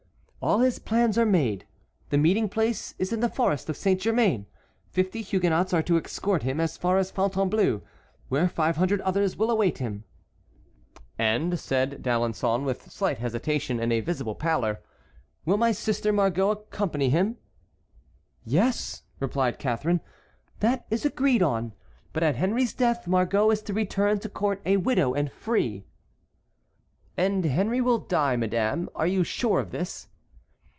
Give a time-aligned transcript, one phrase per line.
[0.43, 1.67] "All his plans are made.
[2.09, 4.47] The meeting place is in the forest of Saint Germain.
[4.89, 7.83] Fifty Huguenots are to escort him as far as Fontainebleau,
[8.27, 10.03] where five hundred others will await him."
[11.19, 14.81] "And," said D'Alençon, with a slight hesitation and visible pallor,
[15.45, 17.37] "will my sister Margot accompany him?"
[18.43, 20.01] "Yes," replied Catharine,
[20.59, 21.73] "that is agreed on.
[22.13, 25.85] But at Henry's death Margot is to return to court a widow and free."
[27.15, 28.89] "And Henry will die, madame?
[28.95, 30.07] Are you sure of this?"